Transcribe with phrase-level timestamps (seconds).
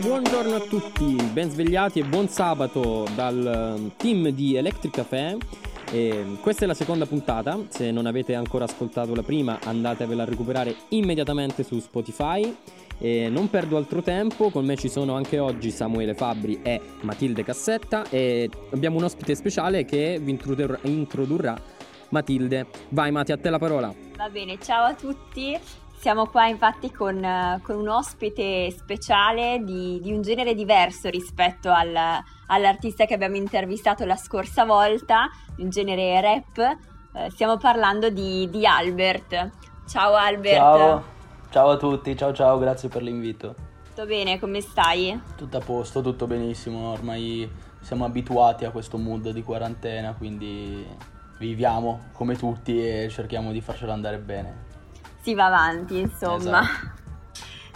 [0.00, 5.36] Buongiorno a tutti, ben svegliati e buon sabato dal eh, team di Electric Café.
[5.90, 10.26] E questa è la seconda puntata, se non avete ancora ascoltato la prima andatevela a
[10.26, 12.54] recuperare immediatamente su Spotify.
[12.98, 17.44] E non perdo altro tempo, con me ci sono anche oggi Samuele Fabbri e Matilde
[17.44, 20.38] Cassetta e abbiamo un ospite speciale che vi
[20.82, 21.60] introdurrà
[22.10, 22.66] Matilde.
[22.90, 23.92] Vai Mati, a te la parola.
[24.16, 25.58] Va bene, ciao a tutti.
[25.98, 31.96] Siamo qua infatti con, con un ospite speciale di, di, un genere diverso rispetto al,
[32.46, 36.78] all'artista che abbiamo intervistato la scorsa volta, un genere rap.
[37.12, 39.50] Eh, stiamo parlando di, di, Albert.
[39.88, 40.56] Ciao Albert.
[40.56, 41.04] Ciao.
[41.50, 43.54] ciao a tutti, ciao ciao, grazie per l'invito.
[43.88, 45.18] Tutto bene, come stai?
[45.36, 47.50] Tutto a posto, tutto benissimo, ormai
[47.80, 50.86] siamo abituati a questo mood di quarantena, quindi
[51.38, 54.66] viviamo come tutti e cerchiamo di farcelo andare bene
[55.26, 56.60] si va avanti, insomma.
[56.60, 57.04] Esatto.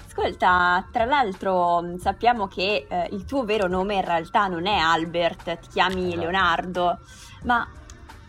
[0.06, 5.58] Ascolta, tra l'altro sappiamo che eh, il tuo vero nome in realtà non è Albert,
[5.58, 6.20] ti chiami esatto.
[6.20, 6.98] Leonardo,
[7.42, 7.68] ma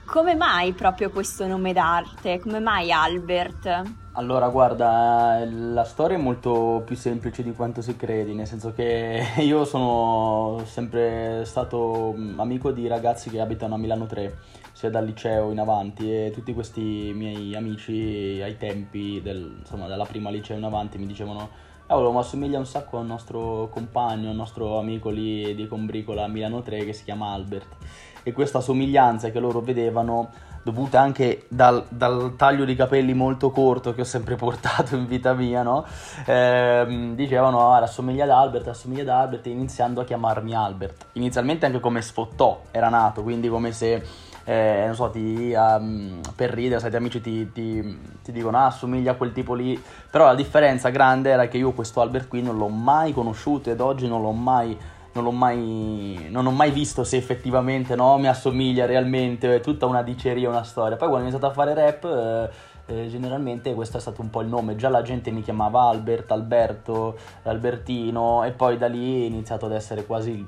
[0.05, 2.39] come mai proprio questo nome d'arte?
[2.39, 3.81] Come mai Albert?
[4.13, 9.23] Allora, guarda, la storia è molto più semplice di quanto si credi, nel senso che
[9.37, 14.37] io sono sempre stato amico di ragazzi che abitano a Milano 3
[14.81, 20.05] sia dal liceo in avanti e tutti questi miei amici ai tempi del, insomma, dalla
[20.05, 21.49] prima liceo in avanti mi dicevano
[21.85, 26.27] cavolo ma assomiglia un sacco al nostro compagno, al nostro amico lì di Combricola a
[26.27, 27.75] Milano 3 che si chiama Albert
[28.23, 30.31] e questa somiglianza che loro vedevano
[30.63, 35.33] dovuta anche dal, dal, taglio di capelli molto corto che ho sempre portato in vita
[35.33, 35.85] mia, no?
[36.25, 41.05] Eh, dicevano, ah, assomiglia ad Albert, assomiglia ad Albert, iniziando a chiamarmi Albert.
[41.13, 46.49] Inizialmente anche come sfottò era nato, quindi come se eh, non so, ti, um, per
[46.51, 49.81] ridere, sai, ti amici ti, ti, ti, dicono, ah, assomiglia a quel tipo lì.
[50.09, 53.79] Però la differenza grande era che io questo Albert qui non l'ho mai conosciuto ed
[53.79, 54.77] oggi non l'ho mai...
[55.13, 59.85] Non, l'ho mai, non ho mai visto se effettivamente no, mi assomiglia realmente, è tutta
[59.85, 60.95] una diceria, una storia.
[60.95, 62.49] Poi quando ho iniziato a fare rap, eh,
[62.85, 64.77] eh, generalmente questo è stato un po' il nome.
[64.77, 69.73] Già la gente mi chiamava Albert, Alberto, Albertino, e poi da lì è iniziato ad
[69.73, 70.47] essere quasi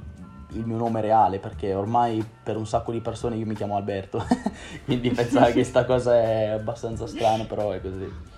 [0.53, 4.25] il mio nome reale perché ormai per un sacco di persone io mi chiamo Alberto,
[4.85, 8.31] quindi pensare che questa cosa è abbastanza strana, però è così.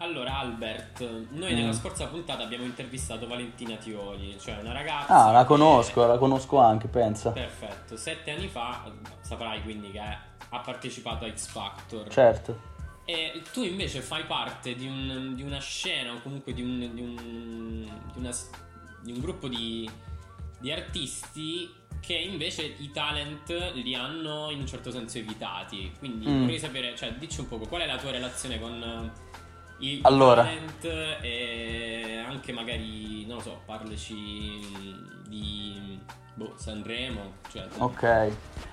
[0.00, 1.56] Allora Albert, noi mm.
[1.56, 5.26] nella scorsa puntata abbiamo intervistato Valentina Tioli, cioè una ragazza...
[5.26, 6.06] Ah, la conosco, che...
[6.06, 7.30] la conosco anche, pensa.
[7.32, 8.84] Perfetto, sette anni fa
[9.20, 12.06] saprai quindi che ha partecipato a X Factor.
[12.08, 12.76] Certo.
[13.04, 17.00] E tu invece fai parte di, un, di una scena o comunque di un, di
[17.00, 18.30] un, una,
[19.02, 19.90] di un gruppo di
[20.58, 25.92] di artisti che invece i talent li hanno in un certo senso evitati.
[25.98, 26.40] Quindi mm.
[26.40, 30.42] vorrei sapere, cioè, dici un po' qual è la tua relazione con eh, i, allora.
[30.42, 30.84] talent
[31.22, 34.60] e anche magari, non lo so, parlaci
[35.28, 35.98] di
[36.34, 37.34] boh, Sanremo.
[37.50, 38.32] Cioè, ok,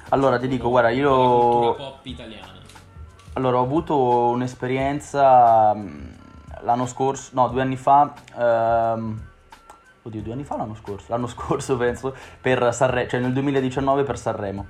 [0.10, 1.70] allora ti dico, guarda, io...
[1.70, 2.64] La pop italiana.
[3.34, 3.98] Allora, ho avuto
[4.30, 6.08] un'esperienza mm,
[6.62, 8.14] l'anno scorso, no, due anni fa.
[8.38, 9.34] Ehm,
[10.06, 11.06] oddio, due anni fa l'anno scorso?
[11.10, 14.66] L'anno scorso penso, per Sanremo, cioè nel 2019 per Sanremo.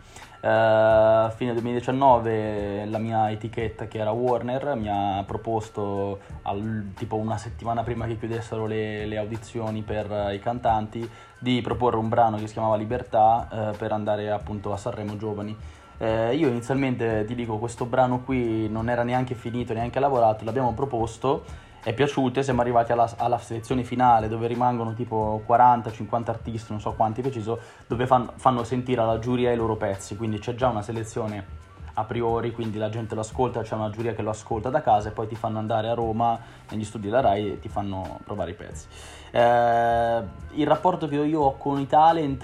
[0.45, 7.37] Uh, fine 2019 la mia etichetta che era Warner mi ha proposto al, tipo una
[7.37, 11.09] settimana prima che chiudessero le, le audizioni per uh, i cantanti
[11.39, 15.57] di proporre un brano che si chiamava Libertà uh, per andare appunto a Sanremo Giovani.
[15.99, 21.43] io inizialmente ti dico questo brano qui non era neanche finito, neanche lavorato, l'abbiamo proposto
[21.85, 26.93] è piaciute, siamo arrivati alla, alla, selezione finale dove rimangono tipo 40-50 artisti, non so
[26.93, 30.81] quanti preciso, dove fan, fanno sentire alla giuria i loro pezzi, quindi c'è già una
[30.81, 31.45] selezione
[31.93, 35.09] a priori, quindi la gente lo ascolta, c'è una giuria che lo ascolta da casa
[35.09, 36.39] e poi ti fanno andare a Roma
[36.71, 38.87] negli studi della RAI e ti fanno provare i pezzi.
[39.29, 40.23] Eh,
[40.53, 42.43] il rapporto che io ho con i talent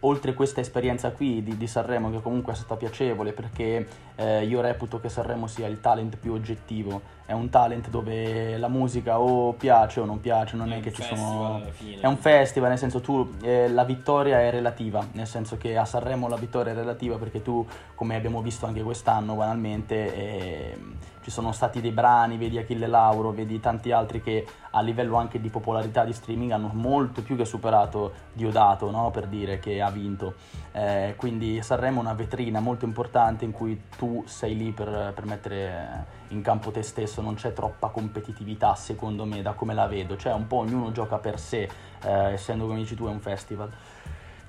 [0.00, 4.60] oltre questa esperienza qui di, di, Sanremo, che comunque è stata piacevole perché eh, io
[4.60, 9.52] reputo che Sanremo sia il talent più oggettivo, è un talent dove la musica o
[9.52, 11.62] piace o non piace, non è, è che ci sono...
[12.00, 15.84] È un festival, nel senso tu eh, la vittoria è relativa, nel senso che a
[15.84, 20.78] Sanremo la vittoria è relativa perché tu, come abbiamo visto anche quest'anno banalmente, eh,
[21.26, 25.40] ci sono stati dei brani, vedi Achille Lauro, vedi tanti altri che a livello anche
[25.40, 29.10] di popolarità di streaming hanno molto più che superato Diodato, no?
[29.10, 30.34] per dire che ha vinto.
[30.70, 35.24] Eh, quindi Sanremo è una vetrina molto importante in cui tu sei lì per, per
[35.26, 40.16] mettere in campo te stesso, non c'è troppa competitività secondo me da come la vedo,
[40.16, 41.68] cioè un po' ognuno gioca per sé,
[42.02, 43.70] eh, essendo come dici tu è un festival.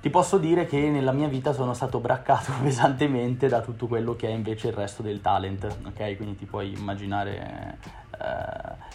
[0.02, 4.28] ti posso dire che nella mia vita sono stato braccato pesantemente da tutto quello che
[4.28, 6.16] è invece il resto del talent, ok?
[6.16, 7.78] Quindi ti puoi immaginare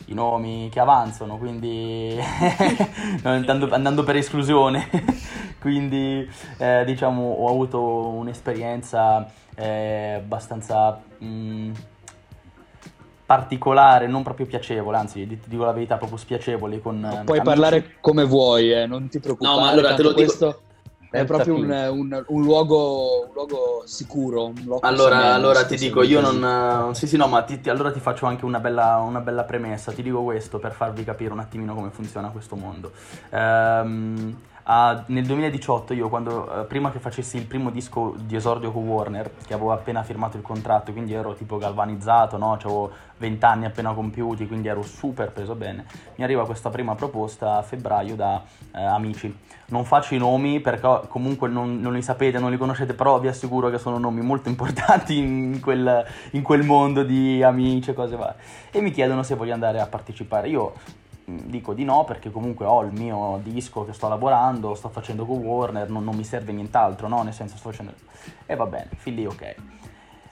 [0.06, 2.18] i nomi che avanzano, quindi
[3.22, 4.88] andando, andando, per esclusione.
[5.60, 6.28] quindi
[6.58, 11.00] eh, diciamo ho avuto un'esperienza eh, abbastanza...
[11.18, 11.72] Mh, mm,
[13.24, 16.80] particolare, non proprio piacevole, anzi ti dico la verità, proprio spiacevole.
[16.80, 17.40] Con, no, puoi amici.
[17.40, 19.56] parlare come vuoi, eh, non ti preoccupare.
[19.56, 20.60] No, ma allora te lo dico.
[21.12, 24.52] È proprio un, un, un, luogo, un, luogo, sicuro.
[24.64, 26.94] Luogo allora, allora ti dico, io non...
[26.94, 29.92] Sì, sì, no, ma ti, ti, allora ti faccio anche una bella, una bella, premessa.
[29.92, 32.92] Ti dico questo per farvi capire un attimino come funziona questo mondo.
[33.30, 38.70] Ehm Uh, nel 2018 io quando, uh, prima che facessi il primo disco di esordio
[38.70, 42.52] con Warner, che avevo appena firmato il contratto, quindi ero tipo galvanizzato, no?
[42.52, 47.56] avevo 20 anni appena compiuti, quindi ero super preso bene, mi arriva questa prima proposta
[47.56, 49.36] a febbraio da uh, amici.
[49.66, 53.26] Non faccio i nomi perché comunque non, non, li sapete, non li conoscete, però vi
[53.26, 58.14] assicuro che sono nomi molto importanti in quel, in quel mondo di amici e cose
[58.14, 58.36] varie.
[58.70, 60.48] E mi chiedono se voglio andare a partecipare.
[60.48, 60.74] Io
[61.24, 65.38] dico di no perché comunque ho il mio disco che sto lavorando, sto facendo con
[65.38, 67.22] Warner, non, non mi serve nient'altro, no?
[67.22, 67.92] Nel senso sto facendo...
[68.46, 69.54] E va bene, fin lì ok.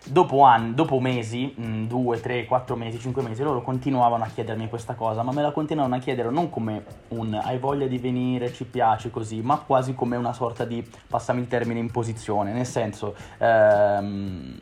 [0.02, 4.69] Dopo, anni, dopo mesi, mh, due, tre, quattro mesi, cinque mesi, loro continuavano a chiedermi
[4.69, 8.50] questa cosa, ma me la continuavano a chiedere non come un hai voglia di venire,
[8.52, 13.14] ci piace così, ma quasi come una sorta di, passami il termine, imposizione, nel senso,
[13.38, 14.58] ehm,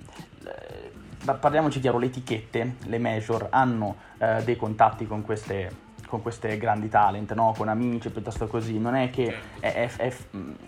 [1.38, 6.88] parliamoci chiaro, le etichette, le major, hanno eh, dei contatti con queste con queste grandi
[6.88, 7.54] talent, no?
[7.56, 8.78] con amici piuttosto così.
[8.78, 9.60] Non è che certo.
[9.60, 10.16] è, è, è,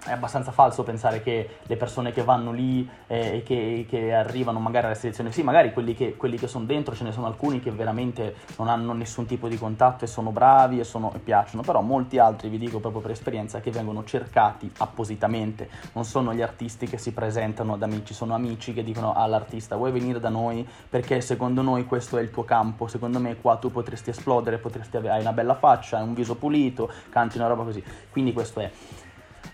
[0.06, 4.58] è, abbastanza falso pensare che le persone che vanno lì eh, e che, che, arrivano
[4.60, 7.60] magari alla selezione, sì, magari quelli che, quelli che, sono dentro, ce ne sono alcuni
[7.60, 11.62] che veramente non hanno nessun tipo di contatto e sono bravi e, sono, e piacciono,
[11.62, 15.68] però molti altri, vi dico proprio per esperienza, che vengono cercati appositamente.
[15.92, 19.92] Non sono gli artisti che si presentano ad amici, sono amici che dicono all'artista vuoi
[19.92, 23.70] venire da noi perché secondo noi questo è il tuo campo, secondo me qua tu
[23.70, 27.82] potresti esplodere, potresti avere una bella faccia, un viso pulito, canti una roba così.
[28.10, 28.70] Quindi questo è.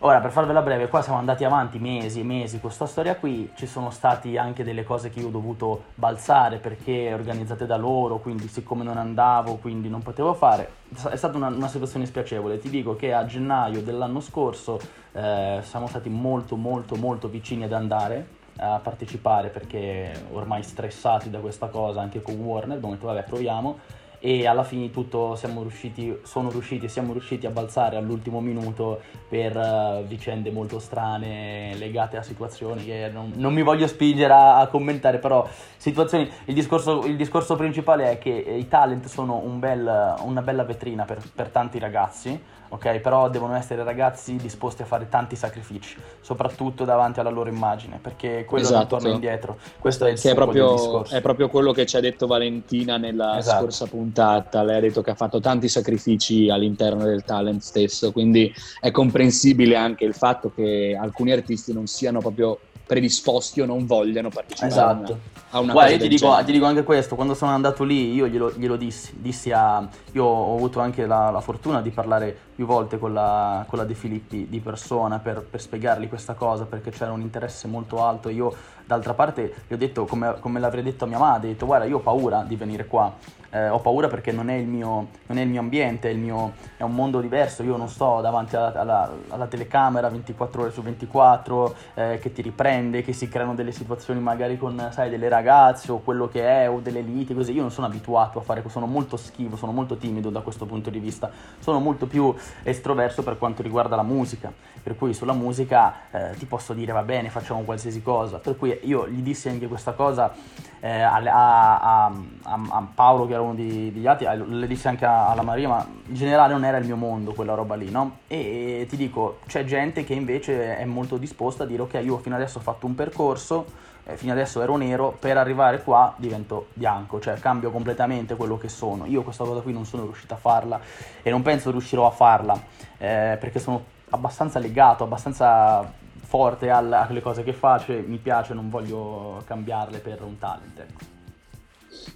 [0.01, 3.67] Ora, per farvela breve, qua siamo andati avanti mesi e mesi questa storia qui, ci
[3.67, 8.47] sono stati anche delle cose che io ho dovuto balzare perché organizzate da loro, quindi
[8.47, 10.71] siccome non andavo, quindi non potevo fare,
[11.09, 12.59] è stata una, una situazione spiacevole.
[12.59, 14.79] Ti dico che a gennaio dell'anno scorso
[15.13, 21.39] eh, siamo stati molto molto molto vicini ad andare a partecipare perché ormai stressati da
[21.39, 23.79] questa cosa anche con Warner, abbiamo detto vabbè proviamo
[24.19, 29.57] e alla fine tutto siamo riusciti, sono riusciti, siamo riusciti a balzare all'ultimo minuto per
[29.57, 34.67] uh, vicende molto strane legate a situazioni che non, non mi voglio spingere a, a,
[34.69, 35.47] commentare, però
[35.77, 40.65] situazioni, il discorso, il discorso principale è che i talent sono un bel, una bella
[40.65, 42.99] vetrina per, per tanti ragazzi ok?
[42.99, 48.45] Però devono essere ragazzi disposti a fare tanti sacrifici, soprattutto davanti alla loro immagine, perché
[48.45, 48.79] quello esatto.
[48.79, 49.59] non torna indietro.
[49.79, 53.39] Questo è il che è proprio, è proprio quello che ci ha detto Valentina nella
[53.39, 53.63] esatto.
[53.63, 54.63] scorsa puntata.
[54.63, 59.77] Lei ha detto che ha fatto tanti sacrifici all'interno del talent stesso, quindi è comprensibile
[59.77, 65.19] anche il fatto che alcuni artisti non siano proprio predisposti o non vogliano partecipare esatto.
[65.51, 68.29] a una, Guarda, io ti dico, ti dico, anche questo, quando sono andato lì io
[68.29, 72.65] glielo, glielo dissi, dissi a, io ho avuto anche la, la fortuna di parlare più
[72.65, 76.91] volte con la, con la De Filippi di persona per, per, spiegargli questa cosa perché
[76.91, 78.29] c'era un interesse molto alto.
[78.29, 78.55] Io
[78.85, 81.87] d'altra parte gli ho detto, come, come l'avrei detto a mia madre, ho detto guarda
[81.87, 83.13] io ho paura di venire qua
[83.57, 86.19] eh, ho paura perché non è, il mio, non è il mio ambiente, è, il
[86.19, 90.71] mio, è, un mondo diverso, io non sto davanti alla, alla, alla telecamera 24 ore
[90.71, 95.29] su 24 eh, che ti riprende, che si creano delle situazioni magari con, sai, delle
[95.29, 98.63] ragazze o quello che è o delle liti, così, io non sono abituato a fare,
[98.69, 103.23] sono molto schivo, sono molto timido da questo punto di vista, sono molto più estroverso
[103.23, 107.31] per quanto riguarda la musica, per cui sulla musica eh, ti posso dire va bene,
[107.31, 110.35] facciamo qualsiasi cosa, per cui io gli dissi anche questa cosa
[110.81, 115.05] eh, a, a, a, a, Paolo che era uno di, degli altri, le dissi anche
[115.05, 118.19] alla Maria, ma in generale non era il mio mondo quella roba lì, no?
[118.27, 122.35] E, ti dico, c'è gente che invece è molto disposta a dire ok, io fino
[122.35, 123.65] adesso ho fatto un percorso,
[124.05, 128.69] eh, fino adesso ero nero, per arrivare qua divento bianco, cioè cambio completamente quello che
[128.69, 129.07] sono.
[129.07, 130.81] Io questa cosa qui non sono riuscito a farla
[131.23, 132.55] e non penso riuscirò a farla
[132.99, 135.93] eh, perché sono abbastanza legato, abbastanza
[136.27, 140.79] forte alle cose che faccio mi piace, non voglio cambiarle per un talent.
[140.79, 141.16] Ecco.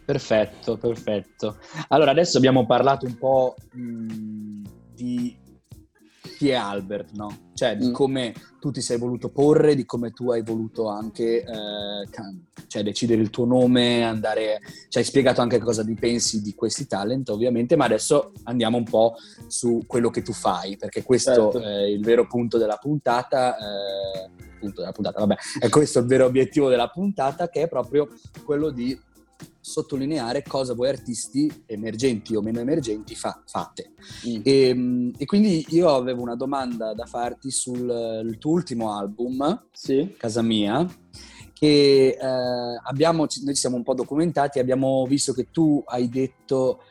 [0.04, 1.59] Perfetto, perfetto.
[1.88, 4.62] Allora adesso abbiamo parlato un po' mh,
[4.94, 5.40] di
[6.40, 7.50] tutti è Albert, no?
[7.52, 7.92] Cioè di mm.
[7.92, 12.09] come tu ti sei voluto porre, di come tu hai voluto anche eh,
[12.66, 14.61] cioè, decidere il tuo nome, andare...
[14.88, 18.85] Ci hai spiegato anche cosa ne pensi di questi talent, ovviamente, ma adesso andiamo un
[18.85, 19.16] po'
[19.49, 21.61] su quello che tu fai, perché questo certo.
[21.61, 23.56] è il vero punto della puntata.
[23.56, 28.09] Eh, punto della puntata, vabbè, è questo il vero obiettivo della puntata, che è proprio
[28.44, 28.99] quello di
[29.61, 33.92] sottolineare cosa voi artisti emergenti o meno emergenti fa, fate.
[34.28, 34.40] Mm.
[34.42, 40.14] E, ehm, e, quindi io avevo una domanda da farti sul tuo ultimo album, sì.
[40.16, 40.87] Casa Mia,
[41.52, 46.82] che eh, abbiamo, noi ci siamo un po' documentati, abbiamo visto che tu hai detto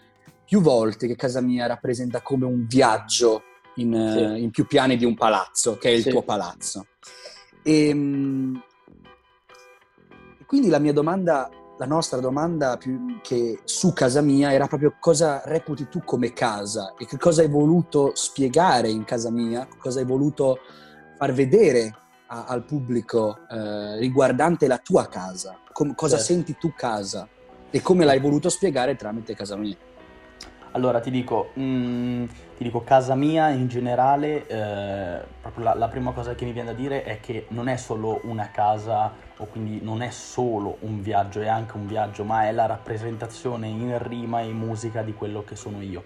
[0.45, 3.43] più volte che Casa Mia rappresenta come un viaggio
[3.75, 4.43] in, sì.
[4.43, 6.09] in più piani di un palazzo, che è il sì.
[6.09, 6.87] tuo palazzo.
[7.63, 8.63] E, ehm,
[10.45, 11.47] quindi la mia domanda
[11.79, 16.93] la nostra domanda più che su casa mia era proprio cosa reputi tu come casa
[16.97, 20.59] e che cosa hai voluto spiegare in casa mia, cosa hai voluto
[21.17, 21.95] far vedere
[22.27, 26.33] a, al pubblico eh, riguardante la tua casa, com- cosa certo.
[26.33, 27.25] senti tu casa
[27.69, 29.77] e come l'hai voluto spiegare tramite casa mia.
[30.73, 32.25] Allora ti dico, mh, mm,
[32.57, 36.71] ti dico casa mia in generale, eh, proprio la, la, prima cosa che mi viene
[36.71, 41.01] da dire è che non è solo una casa o quindi non è solo un
[41.01, 45.13] viaggio, è anche un viaggio, ma è la rappresentazione in rima e in musica di
[45.13, 46.03] quello che sono io,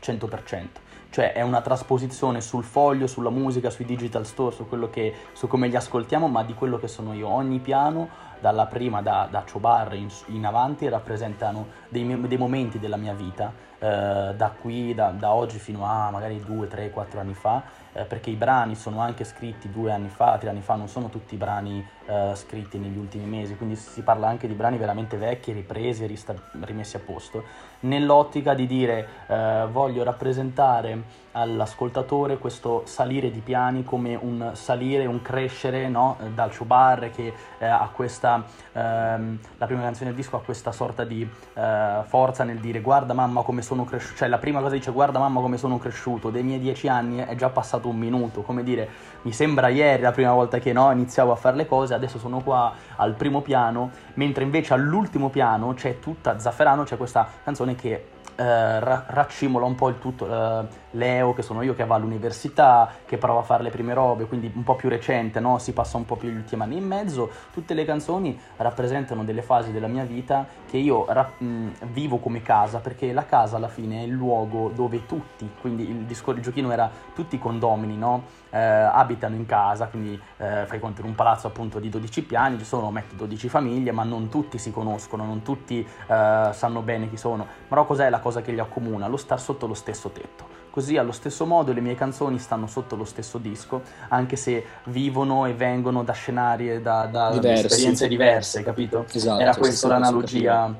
[0.00, 0.82] 100%.
[1.14, 5.68] Cioè è una trasposizione sul foglio, sulla musica, sui digital store, su, che, su come
[5.68, 7.28] li ascoltiamo, ma di quello che sono io.
[7.28, 8.08] Ogni piano
[8.40, 13.52] dalla prima, da, da Chobar in, in, avanti, rappresentano dei, dei, momenti della mia vita,
[13.86, 17.62] da qui, da, da, oggi fino a magari due, tre, quattro anni fa,
[17.92, 21.08] eh, perché i brani sono anche scritti due anni fa, tre anni fa, non sono
[21.08, 25.52] tutti brani eh, scritti negli ultimi mesi, quindi si parla anche di brani veramente vecchi,
[25.52, 27.44] ripresi rista- rimessi a posto,
[27.80, 35.20] nell'ottica di dire eh, voglio rappresentare all'ascoltatore questo salire di piani come un salire, un
[35.20, 36.16] crescere no?
[36.34, 41.04] dal Chubar che eh, ha questa, ehm, la prima canzone del disco ha questa sorta
[41.04, 44.92] di eh, forza nel dire guarda mamma come sono cresciuto, cioè la prima cosa dice
[44.92, 48.62] guarda mamma come sono cresciuto, dei miei dieci anni è già passato un minuto, come
[48.62, 48.88] dire
[49.22, 52.40] mi sembra ieri la prima volta che no, iniziavo a fare le cose, adesso sono
[52.42, 58.10] qua al primo piano, mentre invece all'ultimo piano c'è tutta Zafferano, c'è questa canzone che
[58.36, 60.26] eh, ra- raccimola un po' il tutto.
[60.26, 64.26] Eh, Leo, che sono io che va all'università, che prova a fare le prime robe,
[64.26, 65.58] quindi un po' più recente, no?
[65.58, 67.30] si passa un po' più gli ultimi anni in mezzo.
[67.52, 72.42] Tutte le canzoni rappresentano delle fasi della mia vita che io ra- mh, vivo come
[72.42, 76.42] casa, perché la casa alla fine è il luogo dove tutti, quindi il, discor- il
[76.42, 78.42] giochino era tutti i condomini, no?
[78.50, 82.58] eh, abitano in casa, quindi eh, fai conto in un palazzo appunto di 12 piani,
[82.58, 87.08] ci sono, metti 12 famiglie, ma non tutti si conoscono, non tutti eh, sanno bene
[87.08, 87.46] chi sono.
[87.68, 89.08] Però cos'è la cosa che li accomuna?
[89.08, 90.53] Lo star sotto lo stesso tetto.
[90.74, 95.46] Così allo stesso modo le mie canzoni stanno sotto lo stesso disco, anche se vivono
[95.46, 99.06] e vengono da scenari e da, da esperienze diverse, capito?
[99.12, 100.74] Esatto, Era questa l'analogia,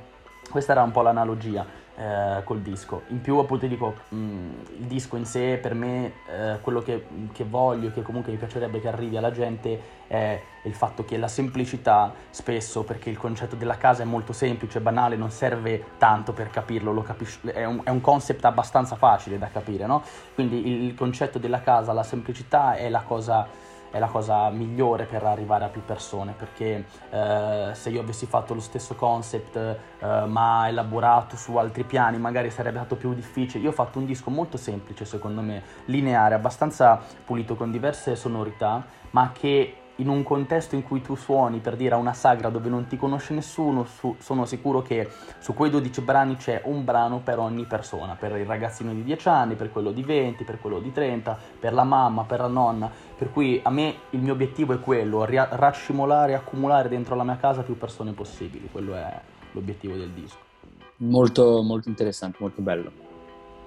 [0.50, 1.64] questa era un po' l'analogia
[1.96, 3.02] eh, col disco.
[3.08, 7.06] In più, appunto, dico, mh, mm, il disco in sé, per me, eh, quello che,
[7.32, 11.28] che, voglio, che comunque mi piacerebbe che arrivi alla gente, è il fatto che la
[11.28, 16.50] semplicità, spesso, perché il concetto della casa è molto semplice, banale, non serve tanto per
[16.50, 20.02] capirlo, lo capisci, è, un, è un concept abbastanza facile da capire, no?
[20.34, 23.46] Quindi il concetto della casa, la semplicità è la cosa
[23.94, 28.52] è la cosa migliore per arrivare a più persone perché eh, se io avessi fatto
[28.52, 29.76] lo stesso concept eh,
[30.26, 33.62] ma elaborato su altri piani magari sarebbe stato più difficile.
[33.62, 38.84] Io ho fatto un disco molto semplice secondo me, lineare, abbastanza pulito con diverse sonorità
[39.10, 42.68] ma che in un contesto in cui tu suoni per dire a una sagra dove
[42.68, 45.08] non ti conosce nessuno, su, sono sicuro che
[45.38, 49.28] su quei 12 brani c'è un brano per ogni persona, per il ragazzino di 10
[49.28, 52.90] anni, per quello di 20, per quello di 30, per la mamma, per la nonna,
[53.16, 57.24] per cui a me il mio obiettivo è quello, ri- raccimolare e accumulare dentro la
[57.24, 59.20] mia casa più persone possibili, quello è
[59.52, 60.38] l'obiettivo del disco.
[60.96, 62.90] Molto, molto interessante, molto bello.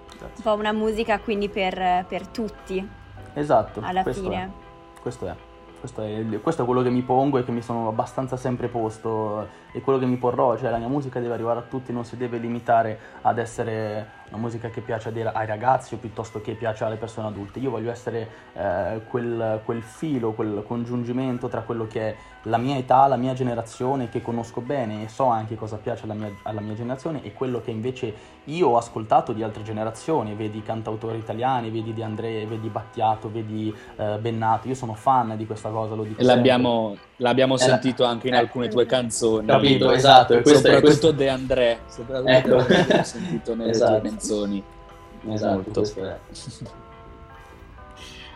[0.07, 0.27] Grazie.
[0.35, 2.87] Un po' una musica quindi per, per tutti.
[3.33, 3.81] Esatto.
[3.83, 4.43] Alla fine.
[4.43, 5.01] È.
[5.01, 5.35] Questo è.
[5.79, 9.47] Questo è, questo è, quello che mi pongo e che mi sono abbastanza sempre posto
[9.71, 12.17] e quello che mi porrò, cioè la mia musica deve arrivare a tutti, non si
[12.17, 16.97] deve limitare ad essere una musica che piace ai ragazzi o piuttosto che piace alle
[16.97, 17.59] persone adulte.
[17.59, 22.77] Io voglio essere eh, quel, quel, filo, quel congiungimento tra quello che è la mia
[22.77, 26.61] età, la mia generazione, che conosco bene e so anche cosa piace alla mia, alla
[26.61, 31.69] mia generazione, e quello che invece io ho ascoltato di altre generazioni, vedi cantautori italiani,
[31.69, 34.67] vedi Di André, vedi Battiato, vedi eh, Bennato.
[34.67, 36.21] Io sono fan di questa cosa, lo dico.
[36.21, 39.47] E l'abbiamo, l'abbiamo eh, sentito anche in eh, alcune tue canzoni.
[39.47, 40.33] Capito, esatto.
[40.35, 41.11] Soprattutto questo...
[41.11, 42.55] De André, soprattutto ecco.
[42.55, 43.99] l'abbiamo sentito nelle esatto.
[43.99, 44.63] tue canzoni.
[45.29, 45.83] Esatto, Molto.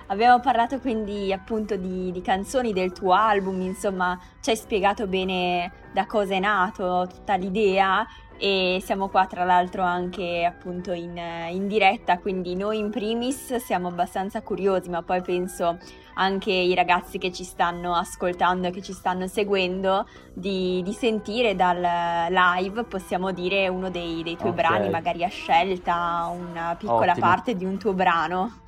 [0.08, 5.72] abbiamo parlato quindi appunto di, di, canzoni del tuo album, insomma ci hai spiegato bene
[5.94, 8.06] da cosa è nato tutta l'idea
[8.44, 11.16] e siamo qua tra l'altro anche appunto in,
[11.52, 15.78] in diretta, quindi noi in primis siamo abbastanza curiosi, ma poi penso
[16.16, 21.56] anche i ragazzi che ci stanno ascoltando e che ci stanno seguendo di, di sentire
[21.56, 21.78] dal
[22.32, 24.66] live, possiamo dire, uno dei, dei tuoi okay.
[24.66, 27.28] brani, magari a scelta, una piccola Ottimo.
[27.28, 28.62] parte di un tuo brano.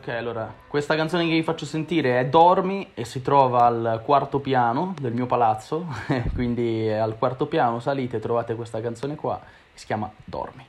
[0.00, 4.38] Ok, allora, questa canzone che vi faccio sentire è Dormi e si trova al quarto
[4.38, 5.88] piano del mio palazzo,
[6.32, 10.64] quindi al quarto piano salite e trovate questa canzone qua, che si chiama Dormi.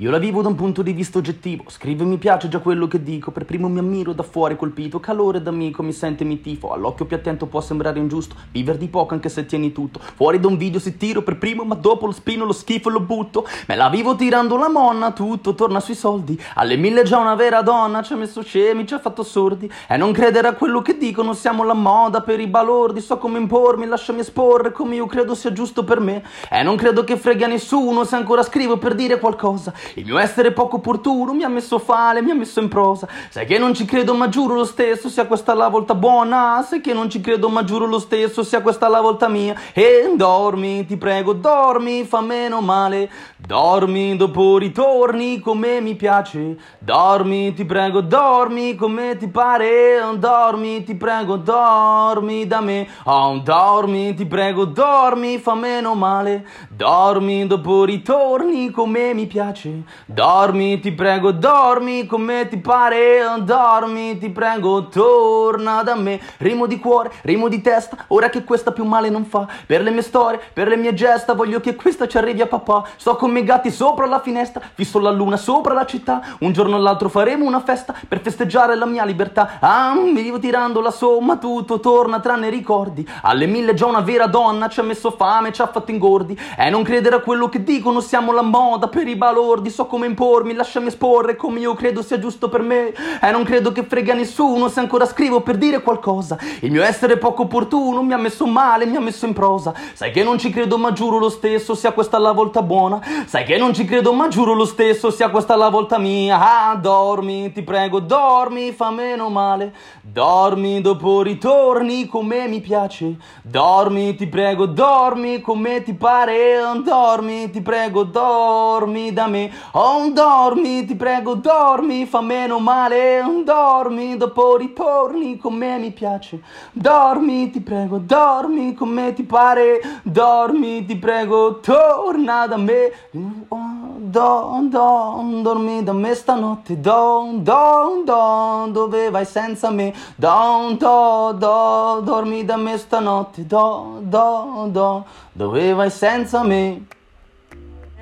[0.00, 2.86] Io la vivo da un punto di vista oggettivo, scrivo e mi piace già quello
[2.86, 6.74] che dico, per primo mi ammiro, da fuori colpito, calore d'amico, mi sente mi tifo,
[6.74, 10.48] all'occhio più attento può sembrare ingiusto, vivere di poco anche se tieni tutto, fuori da
[10.48, 13.48] un video si tiro per primo, ma dopo lo spino, lo schifo e lo butto,
[13.68, 17.62] me la vivo tirando la monna, tutto torna sui soldi, alle mille già una vera
[17.62, 20.98] donna, ci ha messo scemi, ci ha fatto sordi, e non credere a quello che
[20.98, 25.34] dicono, siamo la moda per i balordi, so come impormi, lasciami esporre come io credo
[25.34, 29.18] sia giusto per me, e non credo che frega nessuno se ancora scrivo per dire
[29.18, 33.08] qualcosa, il mio essere poco opportuno mi ha messo fale, mi ha messo in prosa.
[33.30, 36.62] Sai che non ci credo, ma giuro lo stesso, sia questa la volta buona.
[36.66, 39.54] Sai che non ci credo, ma giuro lo stesso, sia questa la volta mia.
[39.72, 43.10] E dormi, ti prego, dormi, fa meno male.
[43.36, 46.56] Dormi, dopo ritorni come mi piace.
[46.78, 50.00] Dormi, ti prego, dormi come ti pare.
[50.16, 52.88] Dormi, ti prego, dormi da me.
[53.04, 56.46] Oh, dormi, ti prego, dormi, fa meno male.
[56.68, 59.75] Dormi, dopo ritorni come mi piace.
[60.04, 63.24] Dormi, ti prego, dormi come ti pare.
[63.40, 66.20] Dormi, ti prego, torna da me.
[66.38, 67.96] Rimo di cuore, rimo di testa.
[68.08, 69.46] Ora che questa più male non fa.
[69.66, 72.84] Per le mie storie, per le mie gesta, voglio che questa ci arrivi a papà.
[72.96, 76.20] Sto come gatti sopra la finestra, fisso la luna sopra la città.
[76.40, 79.58] Un giorno o l'altro faremo una festa per festeggiare la mia libertà.
[79.60, 83.06] Ah, vivo tirando la somma, tutto torna tranne ricordi.
[83.22, 86.38] Alle mille già una vera donna ci ha messo fame, ci ha fatto ingordi.
[86.56, 89.65] E non credere a quello che dicono, siamo la moda per i balordi.
[89.70, 92.92] So come impormi, lasciami esporre come io credo sia giusto per me.
[93.20, 96.38] E non credo che frega nessuno se ancora scrivo per dire qualcosa.
[96.60, 99.74] Il mio essere poco opportuno mi ha messo male, mi ha messo in prosa.
[99.92, 103.00] Sai che non ci credo, ma giuro lo stesso, sia questa la volta buona.
[103.26, 106.38] Sai che non ci credo, ma giuro lo stesso, sia questa la volta mia.
[106.70, 109.74] Ah, dormi, ti prego, dormi, fa meno male.
[110.00, 113.16] Dormi, dopo ritorni come mi piace.
[113.42, 116.60] Dormi, ti prego, dormi come ti pare.
[116.82, 119.50] Dormi, ti prego, dormi da me.
[119.72, 123.22] Oh, dormi, ti prego, dormi, fa meno male.
[123.44, 126.40] Dormi, dopo ritorni come mi piace.
[126.72, 129.80] Dormi, ti prego, dormi come ti pare.
[130.02, 132.92] Dormi, ti prego, torna da me.
[133.10, 136.80] Don, don, dormi da me stanotte.
[136.80, 139.92] Don, don, don, dove vai senza me?
[140.16, 143.46] Don, do, do, dormi da me stanotte.
[143.46, 146.86] Do, do, do, dove vai senza me?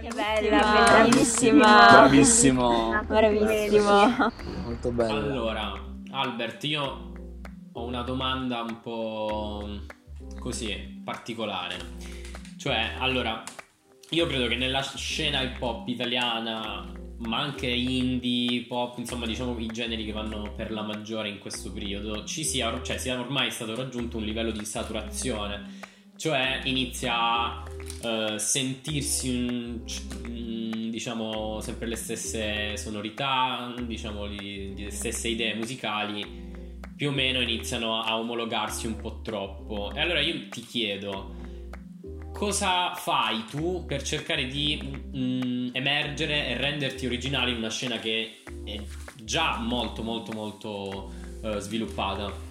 [0.05, 1.87] Che bella, bellissima.
[1.87, 3.03] Bravissimo.
[3.07, 4.33] Bravissimo.
[4.63, 5.15] Molto bello.
[5.15, 5.73] Allora,
[6.11, 7.13] Albert, io
[7.73, 9.67] ho una domanda un po'
[10.39, 11.77] così particolare.
[12.59, 13.43] Cioè, allora,
[14.11, 16.87] io credo che nella scena hip hop italiana,
[17.21, 21.73] ma anche indie, pop, insomma, diciamo i generi che vanno per la maggiore in questo
[21.73, 25.93] periodo, ci sia, cioè, sia ormai stato raggiunto un livello di saturazione.
[26.17, 27.63] Cioè inizia a
[28.03, 29.83] uh, sentirsi un,
[30.91, 36.43] diciamo sempre le stesse sonorità, diciamo le, le stesse idee musicali,
[36.97, 39.93] più o meno iniziano a omologarsi un po' troppo.
[39.95, 41.35] E allora io ti chiedo,
[42.33, 44.81] cosa fai tu per cercare di
[45.17, 48.81] mm, emergere e renderti originale in una scena che è
[49.17, 52.44] già molto molto molto uh, sviluppata?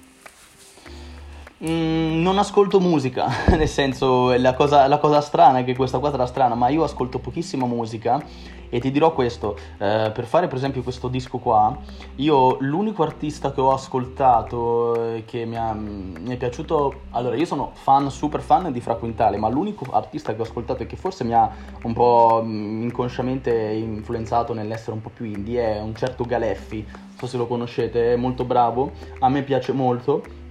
[1.65, 6.11] Mm, non ascolto musica, nel senso la cosa, la cosa, strana è che questa qua
[6.11, 8.21] sarà strana, ma io ascolto pochissima musica
[8.67, 11.73] e ti dirò questo, eh, per fare per esempio questo disco qua,
[12.15, 17.45] io l'unico artista che ho ascoltato eh, che mi, ha, mi, è piaciuto, allora io
[17.45, 20.97] sono fan, super fan di Fra Quintale, ma l'unico artista che ho ascoltato e che
[20.97, 21.49] forse mi ha
[21.83, 27.17] un po' mm, inconsciamente influenzato nell'essere un po' più indie è un certo Galeffi, non
[27.17, 30.41] so se lo conoscete, è molto bravo, a me piace molto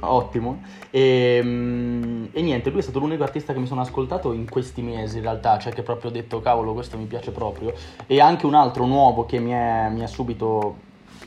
[0.00, 0.62] ottimo.
[0.90, 4.82] E, ehm, e, niente, lui è stato l'unico artista che mi sono ascoltato in questi
[4.82, 7.72] mesi in realtà, cioè che proprio ho detto cavolo questo mi piace proprio.
[8.06, 10.84] E anche un altro nuovo che mi è, mi è subito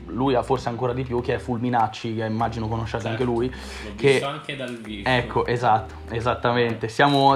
[0.08, 3.50] lui ha forse ancora di più, che è Fulminacci, che immagino conosciate certo, anche lui.
[3.50, 4.12] L'ho che...
[4.12, 5.10] visto anche dal vivo.
[5.10, 6.88] Ecco, esatto, esattamente.
[6.88, 7.36] Siamo,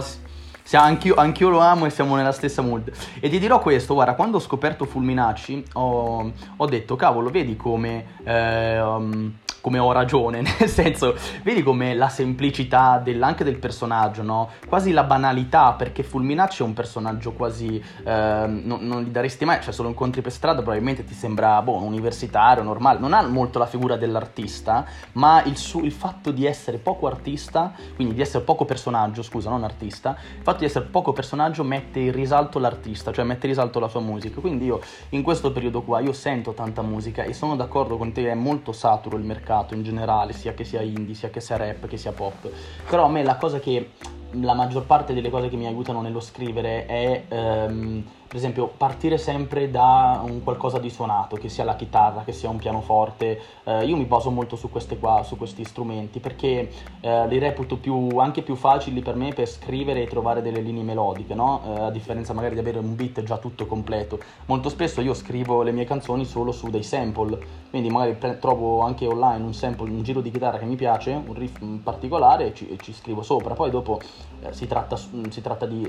[0.72, 2.92] Anch'io, anch'io, lo amo e siamo nella stessa mood.
[3.20, 8.06] E ti dirò questo, guarda, quando ho scoperto Fulminacci ho, ho detto, cavolo, vedi come...
[8.24, 14.22] Eh, um, come ho ragione, nel senso, vedi come la semplicità del, anche del personaggio,
[14.22, 14.50] no?
[14.68, 19.62] Quasi la banalità, perché Fulminacci è un personaggio quasi, eh, non, non, gli daresti mai,
[19.62, 23.58] cioè se lo incontri per strada probabilmente ti sembra, boh, universitario, normale, non ha molto
[23.58, 28.44] la figura dell'artista, ma il, su, il fatto di essere poco artista, quindi di essere
[28.44, 33.14] poco personaggio, scusa, non artista, il fatto di essere poco personaggio mette in risalto l'artista,
[33.14, 36.52] cioè mette in risalto la sua musica, quindi io in questo periodo qua io sento
[36.52, 40.34] tanta musica e sono d'accordo con te, è molto saturo il mercato mercato in generale,
[40.34, 42.50] sia che sia indie, sia che sia rap, che sia pop.
[42.90, 43.92] Però a me la cosa che
[44.32, 49.20] la maggior parte delle cose che mi aiutano nello scrivere è ehm, per esempio partire
[49.20, 53.40] sempre da un qualcosa di suonato, che sia la chitarra, che sia un pianoforte.
[53.64, 56.68] Eh, io mi baso molto su, qua, su questi strumenti perché
[57.00, 60.82] eh, li reputo più, anche più facili per me per scrivere e trovare delle linee
[60.82, 61.62] melodiche, no?
[61.64, 64.18] eh, a differenza magari di avere un beat già tutto completo.
[64.48, 67.38] Molto spesso io scrivo le mie canzoni solo su dei sample,
[67.70, 71.12] quindi magari pre- trovo anche online un sample, un giro di chitarra che mi piace,
[71.12, 73.54] un riff particolare e ci, e ci scrivo sopra.
[73.54, 74.00] Poi dopo
[74.42, 75.88] eh, si tratta, si tratta di,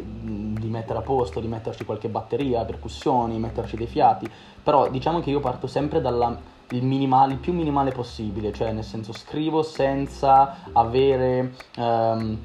[0.61, 4.29] di mettere a posto, di metterci qualche batteria batteria, percussioni, metterci dei fiati,
[4.62, 6.38] però diciamo che io parto sempre dal
[6.70, 12.38] minimale, il più minimale possibile, cioè nel senso scrivo senza avere um,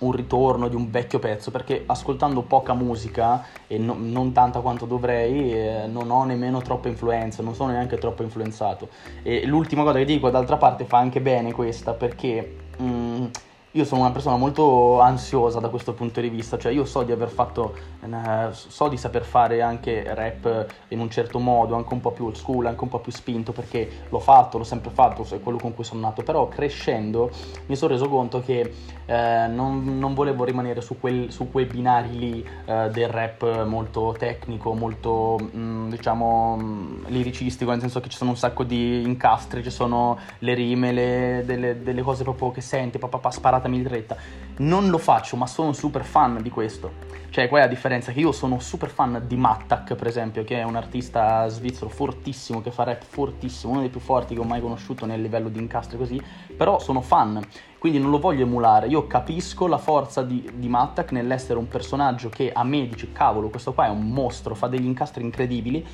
[0.00, 4.86] un ritorno di un vecchio pezzo, perché ascoltando poca musica e no, non tanta quanto
[4.86, 8.88] dovrei, eh, non ho nemmeno troppa influenza, non sono neanche troppo influenzato.
[9.22, 12.56] E l'ultima cosa che dico, d'altra parte, fa anche bene questa, perché...
[12.80, 13.09] Mm,
[13.72, 17.12] io sono una persona molto ansiosa da questo punto di vista, cioè io so di
[17.12, 22.00] aver fatto, eh, so di saper fare anche rap in un certo modo, anche un
[22.00, 25.24] po' più old school, anche un po' più spinto, perché l'ho fatto, l'ho sempre fatto,
[25.32, 27.30] è quello con cui sono nato, però crescendo
[27.66, 28.74] mi sono reso conto che
[29.06, 34.14] eh, non, non, volevo rimanere su, quel, su quei binari lì eh, del rap molto
[34.18, 38.64] tecnico, molto mh, mm, diciamo mh, mm, liricistico, nel senso che ci sono un sacco
[38.64, 43.18] di incastri, ci sono le rime, le, delle, delle, cose proprio che senti, papà,
[43.60, 44.16] sparate sparatami dritta.
[44.58, 47.08] Non lo faccio, ma sono super fan di questo.
[47.30, 48.12] Cioè, qual è la differenza?
[48.12, 52.60] Che io sono super fan di Mattak, per esempio, che è un artista svizzero fortissimo,
[52.60, 55.60] che fa rap fortissimo, uno dei più forti che ho mai conosciuto nel livello di
[55.60, 56.20] incastri così,
[56.56, 57.40] però sono fan,
[57.78, 58.88] quindi non lo voglio emulare.
[58.88, 63.48] Io capisco la forza di, di Mattak nell'essere un personaggio che a me dice, cavolo,
[63.48, 65.86] questo qua è un mostro, fa degli incastri incredibili,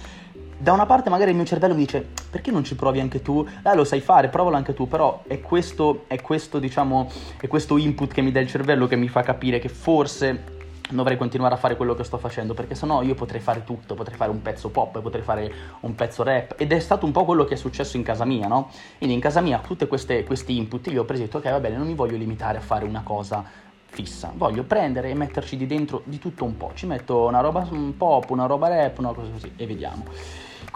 [0.59, 3.47] da una parte magari il mio cervello mi dice perché non ci provi anche tu?
[3.65, 7.77] Eh, lo sai fare, provalo anche tu, però è questo, è questo, diciamo, è questo
[7.77, 10.55] input che mi dà il cervello che mi fa capire che forse
[10.89, 14.17] dovrei continuare a fare quello che sto facendo perché sennò io potrei fare tutto, potrei
[14.17, 17.45] fare un pezzo pop, potrei fare un pezzo rap ed è stato un po' quello
[17.45, 18.71] che è successo in casa mia, no?
[18.99, 21.77] Quindi in casa mia tutti questi input io ho preso e detto ok va bene
[21.77, 23.45] non mi voglio limitare a fare una cosa
[23.87, 27.67] fissa, voglio prendere e metterci di dentro di tutto un po', ci metto una roba
[27.97, 30.05] pop, una roba rap, una cosa così e vediamo.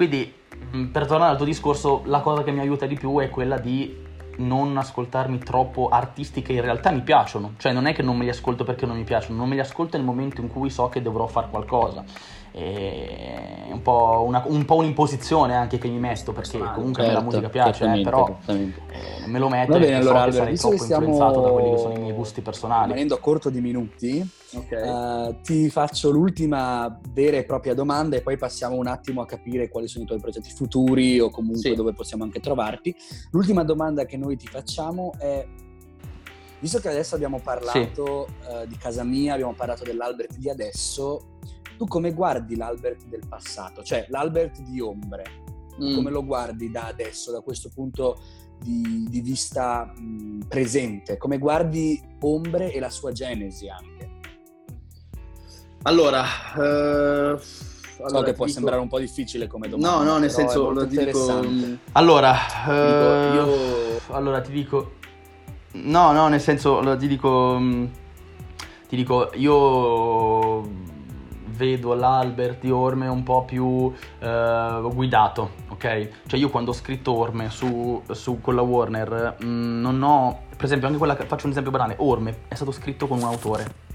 [0.00, 0.32] Quindi,
[0.74, 3.58] mm, per tornare al tuo discorso, la cosa che mi aiuta di più è quella
[3.58, 3.94] di
[4.38, 7.52] non ascoltarmi troppo artisti che in realtà mi piacciono.
[7.58, 9.60] Cioè, non è che non me li ascolto perché non mi piacciono, non me li
[9.60, 12.02] ascolto nel momento in cui so che dovrò fare qualcosa
[12.52, 17.24] è un po', una, un po', un'imposizione anche che mi mesto perché comunque certo, la
[17.24, 18.72] musica piace eh, però eh,
[19.26, 21.94] me lo metto Va bene, allora, so allora, sarei troppo influenzato da quelli che sono
[21.94, 25.28] i miei gusti personali rimanendo a corto di minuti okay.
[25.28, 29.68] uh, ti faccio l'ultima vera e propria domanda e poi passiamo un attimo a capire
[29.68, 31.74] quali sono i tuoi progetti futuri o comunque sì.
[31.74, 32.94] dove possiamo anche trovarti
[33.30, 35.46] l'ultima domanda che noi ti facciamo è
[36.60, 38.52] Visto che adesso abbiamo parlato sì.
[38.52, 41.38] uh, di casa mia, abbiamo parlato dell'Albert di adesso,
[41.80, 43.82] tu come guardi l'Albert del passato?
[43.82, 45.24] Cioè l'Albert di Ombre,
[45.82, 45.94] mm.
[45.94, 48.20] come lo guardi da adesso, da questo punto
[48.58, 51.16] di, di vista mh, presente?
[51.16, 54.10] Come guardi Ombre e la sua genesi anche?
[55.84, 56.22] Allora,
[56.54, 57.38] uh...
[57.38, 58.58] So allora, che può dico...
[58.58, 59.96] sembrare un po' difficile come domanda.
[59.96, 61.42] No, no, nel senso, lo dico...
[61.92, 64.00] Allora, uh, io...
[64.10, 64.92] allora ti dico...
[65.72, 67.58] No, no, nel senso, ti dico...
[68.86, 70.88] Ti dico, io
[71.60, 76.08] vedo l'Albert di Orme un po' più eh, guidato, ok?
[76.26, 80.40] Cioè io quando ho scritto Orme su, su con la Warner mh, mm, non ho,
[80.56, 83.89] per esempio anche quella, faccio un esempio banale, Orme è stato scritto con un autore.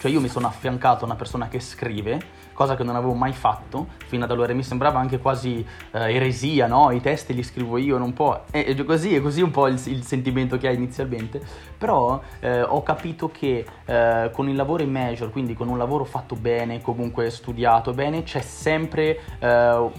[0.00, 3.32] Cioè io mi sono affiancato a una persona che scrive cosa che non avevo mai
[3.32, 4.52] fatto fino ad allora.
[4.52, 6.90] Mi sembrava anche quasi eh, eresia, no?
[6.90, 8.44] I testi li scrivo io, non può.
[8.50, 11.40] E, così, è così un po' il, il sentimento che hai inizialmente.
[11.78, 16.04] Però eh, ho capito che eh, con il lavoro in major, quindi con un lavoro
[16.04, 19.90] fatto bene, comunque studiato bene, c'è sempre eh,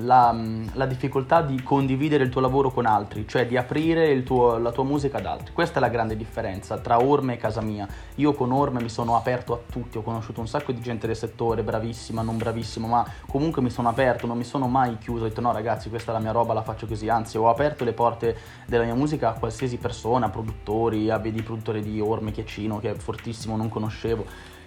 [0.00, 0.36] la,
[0.72, 4.84] la, difficoltà di condividere il tuo lavoro con altri, cioè di aprire tuo, la tua
[4.84, 5.54] musica ad altri.
[5.54, 7.88] Questa è la grande differenza tra Orme e casa mia.
[8.16, 11.06] Io con Orme mi sono aperto aperto a tutti, ho conosciuto un sacco di gente
[11.06, 15.24] del settore, bravissima, non bravissima, ma comunque mi sono aperto, non mi sono mai chiuso,
[15.24, 17.84] ho detto no ragazzi questa è la mia roba, la faccio così, anzi ho aperto
[17.84, 18.36] le porte
[18.66, 22.94] della mia musica a qualsiasi persona, produttori, a vedi produttore di Orme Chiaccino che è
[22.94, 24.24] fortissimo, non conoscevo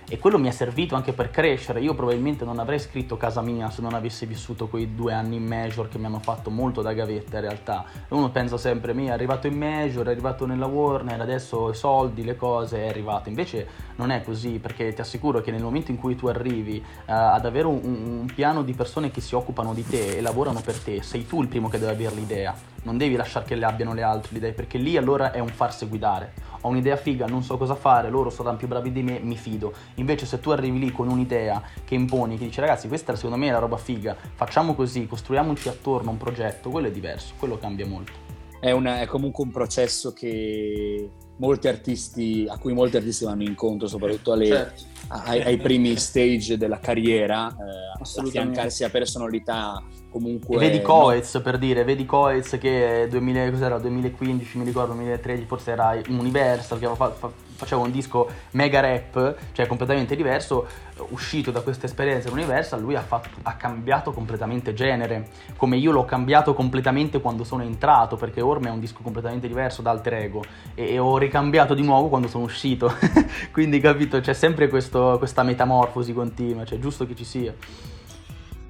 [0.10, 1.80] e quello mi è servito anche per crescere.
[1.82, 5.46] Io probabilmente non avrei scritto Casa Mia se non avessi vissuto quei due anni in
[5.46, 7.86] major che mi hanno fatto molto da gavetta in realtà.
[8.10, 12.24] Uno pensa sempre, mi è arrivato in major, è arrivato nella Warner, adesso i soldi,
[12.24, 13.30] le cose, è arrivato.
[13.30, 17.02] Invece non è così perché ti assicuro che nel momento in cui tu arrivi uh,
[17.06, 20.78] ad avere un, un piano di persone che si occupano di te e lavorano per
[20.78, 22.56] te, sei tu il primo che deve avere l'idea.
[22.84, 25.86] Non devi lasciare che le abbiano le altre idee perché lì allora è un farsi
[25.88, 29.36] guidare ho un'idea figa, non so cosa fare, loro saranno più bravi di me, mi
[29.36, 29.74] fido.
[29.96, 33.48] Invece se tu arrivi lì con un'idea che imponi, che dici ragazzi questa secondo me
[33.48, 37.86] è la roba figa, facciamo così, costruiamoci attorno un progetto, quello è diverso, quello cambia
[37.86, 38.23] molto.
[38.64, 43.90] È, una, è comunque un processo che molti artisti, a cui molti artisti vanno incontro,
[43.90, 44.84] soprattutto alle, certo.
[45.10, 50.56] ai, ai, primi stage della carriera, eh, affiancarsi a personalità comunque...
[50.56, 56.00] E vedi Coez per dire, vedi Coez che 2000, 2015, mi ricordo, 2013, forse era
[56.08, 60.68] Universal, che fa, fa, faceva un disco mega rap, cioè completamente diverso,
[61.10, 66.06] uscito da questa esperienza Universal, lui ha, fatto, ha, cambiato completamente genere, come io l'ho
[66.06, 70.44] cambiato completamente quando sono entrato, perché Orme è un disco completamente diverso da Alter Ego,
[70.76, 72.94] e, e ho ricambiato di nuovo quando sono uscito,
[73.52, 77.54] quindi capito, c'è sempre questo, questa metamorfosi continua, cioè giusto che ci sia.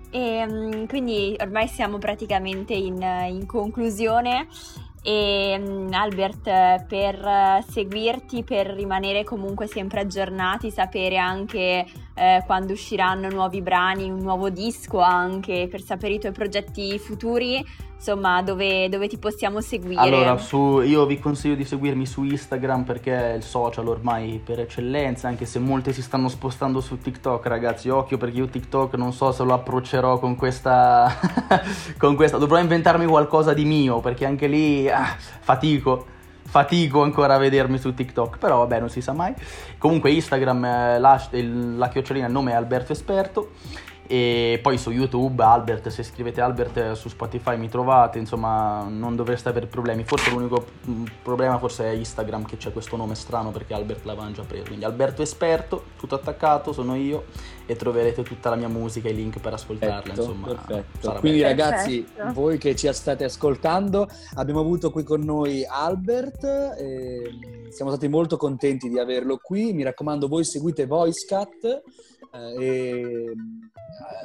[0.10, 4.48] E ehm, quindi ormai siamo praticamente in, in conclusione
[5.04, 11.86] e mm, Albert per seguirti, per rimanere comunque sempre aggiornati, sapere anche
[12.16, 17.64] eh, quando usciranno nuovi brani, un nuovo disco anche, per sapere i tuoi progetti futuri,
[18.04, 20.02] insomma dove, dove ti possiamo seguire.
[20.02, 24.60] Allora, su, io vi consiglio di seguirmi su Instagram perché è il social ormai per
[24.60, 29.14] eccellenza, anche se molti si stanno spostando su TikTok, ragazzi, occhio perché io TikTok non
[29.14, 31.12] so se lo approccerò con questa...
[31.98, 32.38] con questa...
[32.38, 36.08] dovrò inventarmi qualcosa di mio perché anche lì ah, fatico
[36.46, 39.34] fatico ancora a vedermi su TikTok, però vabbè, non si sa mai.
[39.80, 43.54] Comunque Instagram, eh, la, la chiocciolina, il nome è Alberto Esperto
[44.14, 49.50] e poi su YouTube Albert, se scrivete Albert su Spotify mi trovate, insomma non dovreste
[49.50, 53.74] avere problemi, forse l'unico mm, problema forse è Instagram che c'è questo nome strano perché
[53.74, 57.24] Albert l'aveva già preso, quindi Alberto Esperto, tutto attaccato, sono io
[57.66, 60.46] e troverete tutta la mia musica e i link per ascoltarla, perfetto, insomma.
[60.46, 61.14] Perfetto.
[61.20, 61.50] Quindi bello.
[61.50, 62.40] ragazzi, perfetto.
[62.40, 66.76] voi che ci state ascoltando, abbiamo avuto qui con noi Albert,
[67.70, 73.34] siamo stati molto contenti di averlo qui, mi raccomando voi seguite VoiceCat eh, e, eh,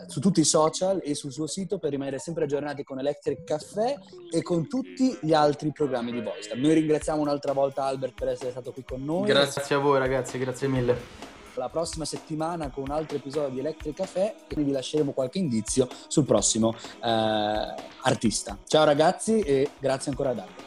[0.06, 3.96] su tutti i social e sul suo sito per rimanere sempre aggiornati con Electric Caffè
[4.30, 6.54] e con tutti gli altri programmi di Voice.
[6.54, 9.26] Noi ringraziamo un'altra volta Albert per essere stato qui con noi.
[9.26, 11.26] Grazie a voi ragazzi, grazie mille.
[11.54, 15.88] La prossima settimana con un altro episodio di Electric Caffè e vi lasceremo qualche indizio
[16.06, 18.56] sul prossimo eh, artista.
[18.64, 20.66] Ciao ragazzi e grazie ancora ad Albert.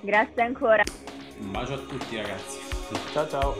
[0.00, 0.82] Grazie ancora.
[1.38, 2.58] Un bacio a tutti ragazzi.
[3.12, 3.54] Ciao ciao.